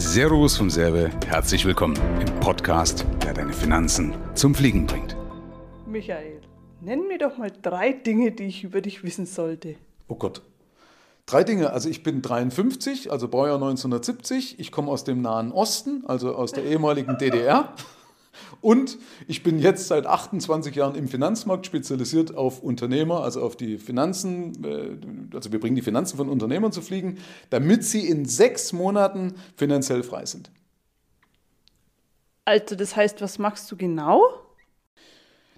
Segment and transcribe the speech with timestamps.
[0.00, 5.16] Servus vom Serve, herzlich willkommen im Podcast, der deine Finanzen zum Fliegen bringt.
[5.88, 6.40] Michael,
[6.80, 9.74] nenn mir doch mal drei Dinge, die ich über dich wissen sollte.
[10.06, 10.42] Oh Gott.
[11.26, 11.72] Drei Dinge.
[11.72, 14.60] Also ich bin 53, also Baujahr 1970.
[14.60, 17.74] Ich komme aus dem Nahen Osten, also aus der ehemaligen DDR.
[18.60, 23.78] Und ich bin jetzt seit 28 Jahren im Finanzmarkt spezialisiert auf Unternehmer, also auf die
[23.78, 24.64] Finanzen.
[24.64, 27.18] äh, Also wir bringen die Finanzen von Unternehmern zu fliegen,
[27.50, 30.50] damit sie in sechs Monaten finanziell frei sind.
[32.44, 34.22] Also, das heißt, was machst du genau?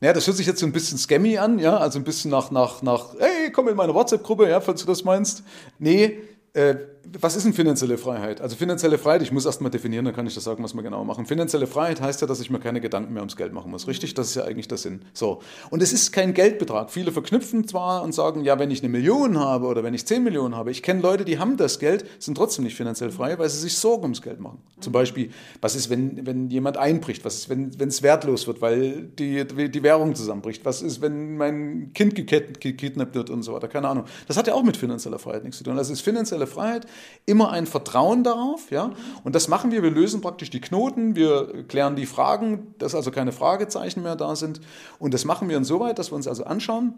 [0.00, 2.50] Naja, das hört sich jetzt so ein bisschen scammy an, ja, also ein bisschen nach,
[2.50, 5.42] nach, nach, hey, komm in meine WhatsApp-Gruppe, ja, falls du das meinst.
[5.78, 6.20] Nee,
[6.52, 6.76] äh,
[7.20, 8.40] was ist denn finanzielle Freiheit?
[8.40, 10.82] Also finanzielle Freiheit, ich muss erst mal definieren, dann kann ich das sagen, was wir
[10.82, 11.26] genau machen.
[11.26, 14.14] Finanzielle Freiheit heißt ja, dass ich mir keine Gedanken mehr ums Geld machen muss, richtig?
[14.14, 15.02] Das ist ja eigentlich der Sinn.
[15.12, 15.40] So.
[15.70, 16.90] Und es ist kein Geldbetrag.
[16.90, 20.22] Viele verknüpfen zwar und sagen, ja, wenn ich eine Million habe oder wenn ich 10
[20.22, 20.70] Millionen habe.
[20.70, 23.76] Ich kenne Leute, die haben das Geld, sind trotzdem nicht finanziell frei, weil sie sich
[23.76, 24.58] Sorgen ums Geld machen.
[24.80, 25.30] Zum Beispiel,
[25.60, 27.24] was ist, wenn, wenn jemand einbricht?
[27.24, 30.64] Was ist, wenn es wertlos wird, weil die, die Währung zusammenbricht?
[30.64, 33.68] Was ist, wenn mein Kind gekidnappt gekidnappt wird und so weiter?
[33.68, 34.04] Keine Ahnung.
[34.26, 35.78] Das hat ja auch mit finanzieller Freiheit nichts zu tun.
[35.78, 36.86] Also ist finanzielle Freiheit
[37.26, 38.90] immer ein Vertrauen darauf, ja.
[39.22, 39.82] Und das machen wir.
[39.82, 44.34] Wir lösen praktisch die Knoten, wir klären die Fragen, dass also keine Fragezeichen mehr da
[44.34, 44.60] sind.
[44.98, 46.94] Und das machen wir insoweit, dass wir uns also anschauen,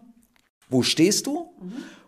[0.69, 1.51] wo stehst du?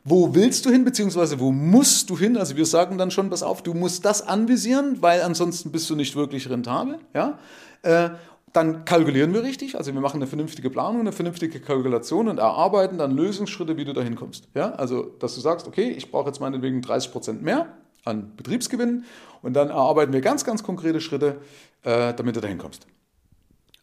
[0.05, 2.37] Wo willst du hin, beziehungsweise wo musst du hin?
[2.37, 5.95] Also wir sagen dann schon, pass auf, du musst das anvisieren, weil ansonsten bist du
[5.95, 6.99] nicht wirklich rentabel.
[7.13, 7.39] Ja?
[7.83, 8.11] Äh,
[8.53, 12.99] dann kalkulieren wir richtig, also wir machen eine vernünftige Planung, eine vernünftige Kalkulation und erarbeiten
[12.99, 14.47] dann Lösungsschritte, wie du dahin kommst.
[14.53, 14.71] Ja?
[14.73, 17.67] Also, dass du sagst, okay, ich brauche jetzt meinetwegen 30 Prozent mehr
[18.05, 19.05] an Betriebsgewinn
[19.41, 21.37] und dann erarbeiten wir ganz, ganz konkrete Schritte,
[21.83, 22.87] äh, damit du dahin kommst.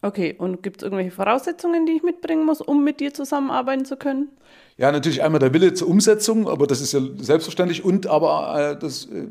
[0.03, 3.97] Okay, und gibt es irgendwelche Voraussetzungen, die ich mitbringen muss, um mit dir zusammenarbeiten zu
[3.97, 4.29] können?
[4.77, 8.79] Ja, natürlich einmal der Wille zur Umsetzung, aber das ist ja selbstverständlich und aber äh,
[8.79, 9.27] das, äh,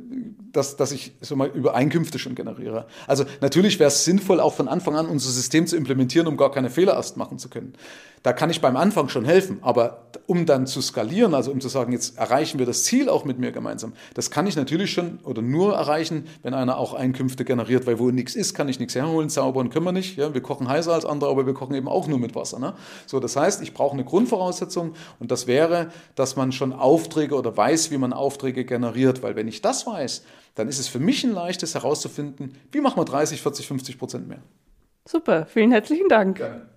[0.52, 2.86] dass, dass ich so mal über Einkünfte schon generiere.
[3.08, 6.52] Also natürlich wäre es sinnvoll, auch von Anfang an unser System zu implementieren, um gar
[6.52, 7.72] keine Fehler erst machen zu können.
[8.22, 11.68] Da kann ich beim Anfang schon helfen, aber um dann zu skalieren, also um zu
[11.68, 15.18] sagen, jetzt erreichen wir das Ziel auch mit mir gemeinsam, das kann ich natürlich schon
[15.24, 18.94] oder nur erreichen, wenn einer auch Einkünfte generiert, weil wo nichts ist, kann ich nichts
[18.94, 20.16] herholen, zaubern können wir nicht.
[20.16, 20.32] Ja?
[20.32, 22.60] Wir kochen heißer als andere, aber wir kochen eben auch nur mit Wasser.
[22.60, 22.74] Ne?
[23.06, 27.56] So, das heißt, ich brauche eine Grundvoraussetzung und das wäre, dass man schon Aufträge oder
[27.56, 30.22] weiß, wie man Aufträge generiert, weil wenn ich das weiß,
[30.54, 34.28] dann ist es für mich ein leichtes herauszufinden, wie machen wir 30, 40, 50 Prozent
[34.28, 34.42] mehr.
[35.04, 36.36] Super, vielen herzlichen Dank.
[36.36, 36.69] Gerne.